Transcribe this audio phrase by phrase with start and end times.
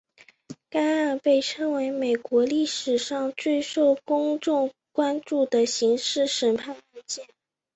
[0.67, 7.23] 该案被称为是美国历史上最受公众关注的刑事审判案件。